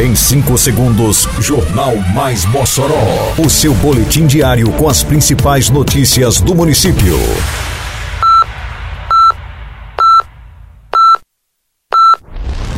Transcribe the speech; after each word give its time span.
Em 0.00 0.14
5 0.14 0.56
segundos, 0.56 1.28
Jornal 1.40 1.94
Mais 2.14 2.46
Mossoró. 2.46 3.34
O 3.36 3.50
seu 3.50 3.74
boletim 3.74 4.26
diário 4.26 4.72
com 4.72 4.88
as 4.88 5.02
principais 5.02 5.68
notícias 5.68 6.40
do 6.40 6.54
município. 6.54 7.18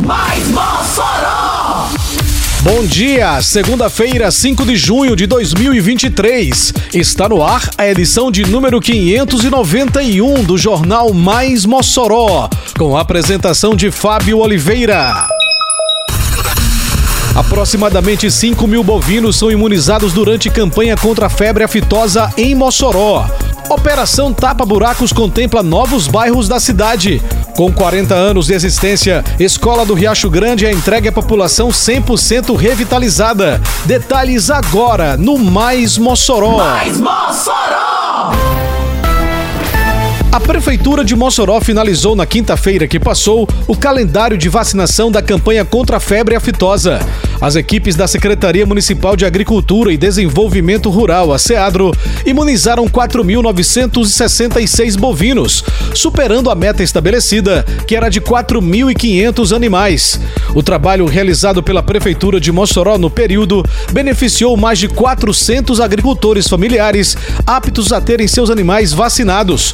Mais 0.00 0.48
Mossoró! 0.48 1.90
Bom 2.62 2.84
dia, 2.84 3.40
segunda-feira, 3.40 4.28
5 4.28 4.64
de 4.64 4.74
junho 4.74 5.14
de 5.14 5.28
2023. 5.28 6.74
Está 6.92 7.28
no 7.28 7.40
ar 7.40 7.70
a 7.78 7.86
edição 7.86 8.32
de 8.32 8.44
número 8.44 8.80
591 8.80 10.42
do 10.42 10.58
Jornal 10.58 11.14
Mais 11.14 11.64
Mossoró, 11.64 12.50
com 12.76 12.96
a 12.96 13.00
apresentação 13.00 13.76
de 13.76 13.92
Fábio 13.92 14.38
Oliveira. 14.38 15.28
Aproximadamente 17.34 18.30
5 18.30 18.66
mil 18.66 18.84
bovinos 18.84 19.36
são 19.36 19.50
imunizados 19.50 20.12
durante 20.12 20.50
campanha 20.50 20.96
contra 20.96 21.26
a 21.26 21.30
febre 21.30 21.64
aftosa 21.64 22.30
em 22.36 22.54
Mossoró. 22.54 23.26
Operação 23.70 24.34
Tapa 24.34 24.66
Buracos 24.66 25.12
contempla 25.12 25.62
novos 25.62 26.06
bairros 26.06 26.46
da 26.46 26.60
cidade. 26.60 27.22
Com 27.56 27.72
40 27.72 28.14
anos 28.14 28.46
de 28.46 28.54
existência, 28.54 29.24
Escola 29.38 29.86
do 29.86 29.94
Riacho 29.94 30.28
Grande 30.28 30.66
é 30.66 30.72
entregue 30.72 31.08
à 31.08 31.12
população 31.12 31.70
100% 31.70 32.54
revitalizada. 32.54 33.60
Detalhes 33.86 34.50
agora 34.50 35.16
no 35.16 35.38
Mais 35.38 35.96
Mossoró. 35.96 36.58
Mais 36.58 36.98
Mossoró! 36.98 38.71
A 40.32 40.40
Prefeitura 40.40 41.04
de 41.04 41.14
Mossoró 41.14 41.60
finalizou 41.60 42.16
na 42.16 42.24
quinta-feira 42.24 42.88
que 42.88 42.98
passou 42.98 43.46
o 43.68 43.76
calendário 43.76 44.38
de 44.38 44.48
vacinação 44.48 45.12
da 45.12 45.20
campanha 45.20 45.62
contra 45.62 45.98
a 45.98 46.00
febre 46.00 46.34
aftosa. 46.34 47.00
As 47.42 47.56
equipes 47.56 47.96
da 47.96 48.06
Secretaria 48.06 48.64
Municipal 48.64 49.16
de 49.16 49.24
Agricultura 49.24 49.92
e 49.92 49.96
Desenvolvimento 49.96 50.88
Rural, 50.88 51.32
a 51.32 51.40
SEADRO, 51.40 51.90
imunizaram 52.24 52.86
4.966 52.86 54.96
bovinos, 54.96 55.64
superando 55.92 56.50
a 56.50 56.54
meta 56.54 56.84
estabelecida, 56.84 57.66
que 57.84 57.96
era 57.96 58.08
de 58.08 58.20
4.500 58.20 59.56
animais. 59.56 60.20
O 60.54 60.62
trabalho 60.62 61.04
realizado 61.04 61.64
pela 61.64 61.82
Prefeitura 61.82 62.38
de 62.38 62.52
Mossoró 62.52 62.96
no 62.96 63.10
período 63.10 63.64
beneficiou 63.92 64.56
mais 64.56 64.78
de 64.78 64.86
400 64.86 65.80
agricultores 65.80 66.46
familiares 66.46 67.16
aptos 67.44 67.92
a 67.92 68.00
terem 68.00 68.28
seus 68.28 68.50
animais 68.50 68.92
vacinados. 68.92 69.72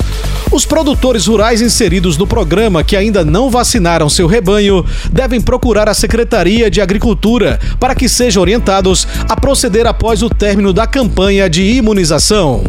Os 0.50 0.64
produtores 0.64 1.26
rurais 1.26 1.60
inseridos 1.60 2.16
no 2.16 2.26
programa 2.26 2.82
que 2.82 2.96
ainda 2.96 3.22
não 3.22 3.50
vacinaram 3.50 4.08
seu 4.08 4.26
rebanho 4.26 4.82
devem 5.12 5.42
procurar 5.42 5.90
a 5.90 5.94
Secretaria 5.94 6.70
de 6.70 6.80
Agricultura 6.80 7.57
para 7.78 7.94
que 7.94 8.08
sejam 8.08 8.40
orientados 8.40 9.06
a 9.28 9.36
proceder 9.36 9.86
após 9.86 10.22
o 10.22 10.30
término 10.30 10.72
da 10.72 10.86
campanha 10.86 11.48
de 11.48 11.62
imunização. 11.62 12.64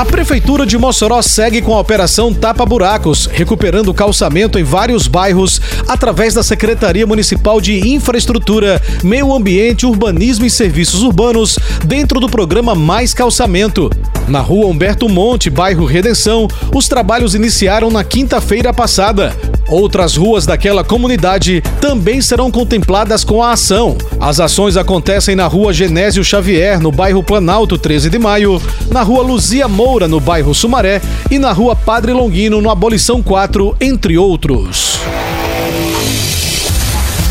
A 0.00 0.04
Prefeitura 0.06 0.64
de 0.64 0.78
Mossoró 0.78 1.20
segue 1.20 1.60
com 1.60 1.74
a 1.74 1.78
Operação 1.78 2.32
Tapa 2.32 2.64
Buracos, 2.64 3.26
recuperando 3.30 3.92
calçamento 3.92 4.58
em 4.58 4.62
vários 4.62 5.06
bairros 5.06 5.60
através 5.86 6.32
da 6.32 6.42
Secretaria 6.42 7.06
Municipal 7.06 7.60
de 7.60 7.86
Infraestrutura, 7.86 8.80
Meio 9.04 9.30
Ambiente, 9.30 9.84
Urbanismo 9.84 10.46
e 10.46 10.50
Serviços 10.50 11.02
Urbanos, 11.02 11.58
dentro 11.84 12.18
do 12.18 12.30
programa 12.30 12.74
Mais 12.74 13.12
Calçamento. 13.12 13.90
Na 14.26 14.40
rua 14.40 14.68
Humberto 14.68 15.06
Monte, 15.06 15.50
bairro 15.50 15.84
Redenção, 15.84 16.48
os 16.74 16.88
trabalhos 16.88 17.34
iniciaram 17.34 17.90
na 17.90 18.02
quinta-feira 18.02 18.72
passada. 18.72 19.36
Outras 19.70 20.16
ruas 20.16 20.44
daquela 20.44 20.82
comunidade 20.82 21.62
também 21.80 22.20
serão 22.20 22.50
contempladas 22.50 23.22
com 23.22 23.40
a 23.40 23.52
ação. 23.52 23.96
As 24.18 24.40
ações 24.40 24.76
acontecem 24.76 25.36
na 25.36 25.46
rua 25.46 25.72
Genésio 25.72 26.24
Xavier, 26.24 26.80
no 26.80 26.90
bairro 26.90 27.22
Planalto 27.22 27.78
13 27.78 28.10
de 28.10 28.18
Maio, 28.18 28.60
na 28.90 29.02
rua 29.02 29.22
Luzia 29.22 29.68
Moura, 29.68 30.08
no 30.08 30.18
bairro 30.18 30.52
Sumaré, 30.52 31.00
e 31.30 31.38
na 31.38 31.52
rua 31.52 31.76
Padre 31.76 32.12
Longuino, 32.12 32.60
no 32.60 32.68
Abolição 32.68 33.22
4, 33.22 33.76
entre 33.80 34.18
outros. 34.18 34.98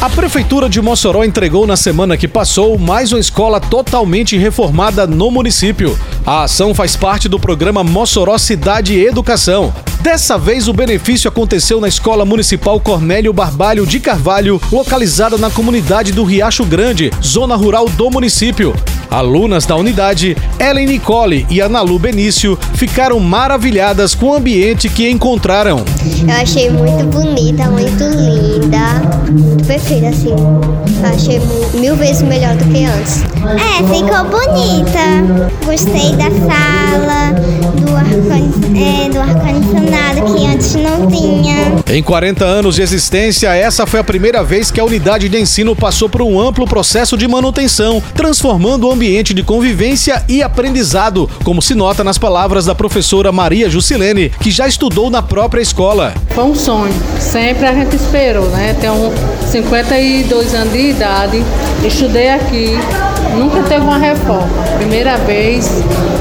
A 0.01 0.09
Prefeitura 0.09 0.69
de 0.69 0.81
Mossoró 0.81 1.25
entregou 1.25 1.67
na 1.67 1.75
semana 1.75 2.16
que 2.16 2.25
passou 2.25 2.78
mais 2.78 3.11
uma 3.11 3.19
escola 3.19 3.59
totalmente 3.59 4.38
reformada 4.38 5.05
no 5.05 5.29
município. 5.29 5.99
A 6.25 6.44
ação 6.44 6.73
faz 6.73 6.95
parte 6.95 7.28
do 7.28 7.38
programa 7.38 7.83
Mossoró 7.83 8.38
Cidade 8.38 8.94
e 8.94 9.05
Educação. 9.05 9.73
Dessa 10.01 10.37
vez, 10.37 10.69
o 10.69 10.73
benefício 10.73 11.27
aconteceu 11.27 11.81
na 11.81 11.87
Escola 11.87 12.23
Municipal 12.23 12.79
Cornélio 12.79 13.33
Barbalho 13.33 13.85
de 13.85 13.99
Carvalho, 13.99 14.59
localizada 14.71 15.37
na 15.37 15.49
comunidade 15.49 16.13
do 16.13 16.23
Riacho 16.23 16.63
Grande, 16.63 17.11
zona 17.21 17.55
rural 17.55 17.89
do 17.89 18.09
município. 18.09 18.73
Alunas 19.11 19.65
da 19.65 19.75
unidade, 19.75 20.37
Ellen 20.57 20.85
Nicole 20.85 21.45
e 21.49 21.59
Analu 21.59 21.99
Benício, 21.99 22.57
ficaram 22.75 23.19
maravilhadas 23.19 24.15
com 24.15 24.27
o 24.27 24.35
ambiente 24.35 24.87
que 24.87 25.09
encontraram. 25.09 25.83
Eu 26.25 26.33
achei 26.33 26.69
muito 26.69 27.05
bonita, 27.07 27.69
muito 27.69 28.03
linda, 28.03 29.01
perfeita, 29.67 30.09
assim. 30.09 30.35
Achei 31.03 31.41
mil 31.73 31.95
vezes 31.95 32.21
melhor 32.21 32.55
do 32.55 32.66
que 32.66 32.85
antes. 32.85 33.23
É, 33.57 33.83
ficou 33.83 34.23
bonita. 34.25 35.49
Gostei 35.66 36.16
da 36.16 36.29
sala, 36.45 37.35
ar-condicionado 37.99 39.17
é, 39.17 40.21
ar 40.21 40.35
que 40.35 40.45
antes 40.45 40.75
não 40.75 41.07
tinha. 41.07 41.79
Em 41.91 42.01
40 42.01 42.45
anos 42.45 42.75
de 42.75 42.81
existência, 42.81 43.53
essa 43.55 43.85
foi 43.85 43.99
a 43.99 44.03
primeira 44.03 44.43
vez 44.43 44.71
que 44.71 44.79
a 44.79 44.85
unidade 44.85 45.27
de 45.27 45.39
ensino 45.39 45.75
passou 45.75 46.09
por 46.09 46.21
um 46.21 46.39
amplo 46.39 46.65
processo 46.65 47.17
de 47.17 47.27
manutenção, 47.27 48.01
transformando 48.13 48.87
o 48.87 48.91
ambiente 48.91 49.33
de 49.33 49.43
convivência 49.43 50.23
e 50.27 50.41
aprendizado, 50.41 51.29
como 51.43 51.61
se 51.61 51.75
nota 51.75 52.03
nas 52.03 52.17
palavras 52.17 52.65
da 52.65 52.75
professora 52.75 53.31
Maria 53.31 53.69
Jusilene, 53.69 54.29
que 54.29 54.51
já 54.51 54.67
estudou 54.67 55.09
na 55.09 55.21
própria 55.21 55.61
escola. 55.61 56.13
Foi 56.29 56.43
um 56.43 56.55
sonho, 56.55 56.93
sempre 57.19 57.66
a 57.66 57.73
gente 57.73 57.95
esperou, 57.95 58.49
né? 58.49 58.75
Tenho 58.79 59.11
52 59.49 60.53
anos 60.53 60.73
de 60.73 60.89
idade, 60.89 61.43
estudei 61.85 62.29
aqui, 62.29 62.77
nunca 63.37 63.63
teve 63.63 63.81
uma 63.81 63.97
reforma. 63.97 64.47
Primeira 64.77 65.17
vez, 65.17 65.69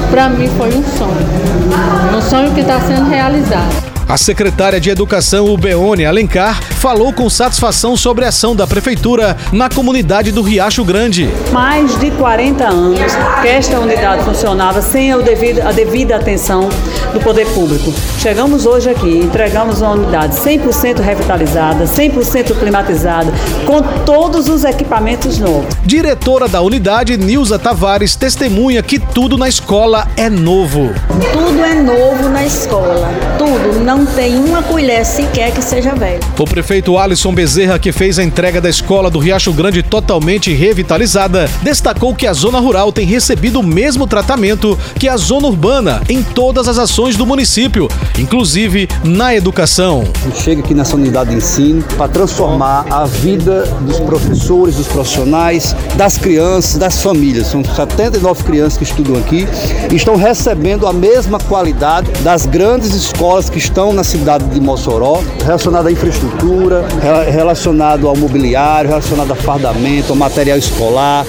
para 0.09 0.29
mim 0.29 0.47
foi 0.57 0.69
um 0.69 0.83
sonho. 0.97 1.68
Um 2.15 2.21
sonho 2.21 2.53
que 2.53 2.61
está 2.61 2.79
sendo 2.81 3.09
realizado. 3.09 3.89
A 4.09 4.17
secretária 4.17 4.79
de 4.79 4.89
Educação, 4.89 5.45
Ubeone 5.53 6.03
Alencar, 6.03 6.59
falou 6.63 7.13
com 7.13 7.29
satisfação 7.29 7.95
sobre 7.95 8.25
a 8.25 8.29
ação 8.29 8.55
da 8.55 8.65
Prefeitura 8.65 9.37
na 9.51 9.69
comunidade 9.69 10.31
do 10.31 10.41
Riacho 10.41 10.83
Grande. 10.83 11.29
Mais 11.51 11.95
de 11.99 12.09
40 12.09 12.67
anos 12.67 12.99
que 13.43 13.47
esta 13.47 13.79
unidade 13.79 14.23
funcionava 14.23 14.81
sem 14.81 15.11
a 15.11 15.17
devida, 15.17 15.69
a 15.69 15.71
devida 15.71 16.15
atenção 16.15 16.69
do 17.13 17.19
poder 17.19 17.47
público. 17.47 17.93
Chegamos 18.19 18.65
hoje 18.65 18.89
aqui, 18.89 19.17
entregamos 19.17 19.81
uma 19.81 19.91
unidade 19.91 20.35
100% 20.37 20.99
revitalizada, 20.99 21.85
100% 21.85 22.57
climatizada, 22.57 23.31
com 23.65 23.81
todos 24.05 24.47
os 24.47 24.63
equipamentos 24.63 25.39
novos. 25.39 25.73
Diretora 25.83 26.47
da 26.47 26.61
unidade, 26.61 27.17
Nilza 27.17 27.57
Tavares, 27.57 28.15
testemunha 28.15 28.81
que 28.83 28.99
tudo 28.99 29.37
na 29.37 29.47
escola 29.47 30.07
é 30.15 30.29
novo. 30.29 30.91
Tudo 31.31 31.63
é 31.63 31.75
novo 31.75 32.29
na 32.29 32.45
escola, 32.45 33.09
tudo. 33.37 33.83
Não 33.83 34.05
tem 34.05 34.35
uma 34.35 34.61
colher 34.61 35.05
sequer 35.05 35.51
que 35.51 35.61
seja 35.61 35.93
velha. 35.95 36.19
O 36.37 36.45
prefeito 36.45 36.97
Alisson 36.97 37.33
Bezerra, 37.33 37.79
que 37.79 37.91
fez 37.91 38.19
a 38.19 38.23
entrega 38.23 38.61
da 38.61 38.69
escola 38.69 39.09
do 39.09 39.19
Riacho 39.19 39.53
Grande 39.53 39.81
totalmente 39.81 40.53
revitalizada, 40.53 41.49
destacou 41.61 42.13
que 42.13 42.27
a 42.27 42.33
zona 42.33 42.59
rural 42.59 42.91
tem 42.91 43.05
recebido 43.05 43.59
o 43.59 43.63
mesmo 43.63 44.05
tratamento 44.05 44.77
que 44.97 45.07
a 45.07 45.17
zona 45.17 45.47
urbana 45.47 46.01
em 46.09 46.21
todas 46.21 46.67
as 46.67 46.77
ações 46.99 47.15
do 47.15 47.25
município, 47.25 47.87
inclusive 48.17 48.89
na 49.05 49.33
educação. 49.33 50.03
Chega 50.35 50.61
aqui 50.61 50.73
nessa 50.73 50.97
unidade 50.97 51.29
de 51.29 51.37
ensino 51.37 51.81
para 51.97 52.09
transformar 52.09 52.85
a 52.91 53.05
vida 53.05 53.63
dos 53.81 54.01
professores, 54.01 54.75
dos 54.75 54.87
profissionais, 54.87 55.73
das 55.95 56.17
crianças, 56.17 56.77
das 56.77 57.01
famílias. 57.01 57.47
São 57.47 57.63
79 57.63 58.43
crianças 58.43 58.77
que 58.77 58.83
estudam 58.83 59.15
aqui 59.15 59.47
e 59.89 59.95
estão 59.95 60.17
recebendo 60.17 60.85
a 60.85 60.91
mesma 60.91 61.39
qualidade 61.39 62.11
das 62.21 62.45
grandes 62.45 62.93
escolas 62.93 63.49
que 63.49 63.59
estão 63.59 63.93
na 63.93 64.03
cidade 64.03 64.43
de 64.49 64.59
Mossoró, 64.59 65.23
relacionado 65.45 65.87
à 65.87 65.91
infraestrutura, 65.93 66.85
relacionado 67.31 68.09
ao 68.09 68.15
mobiliário, 68.17 68.89
relacionado 68.89 69.31
a 69.31 69.35
fardamento, 69.35 70.11
ao 70.11 70.17
material 70.17 70.57
escolar. 70.57 71.25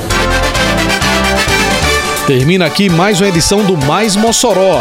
Termina 2.26 2.66
aqui 2.66 2.88
mais 2.88 3.20
uma 3.20 3.28
edição 3.28 3.62
do 3.62 3.76
Mais 3.76 4.16
Mossoró, 4.16 4.80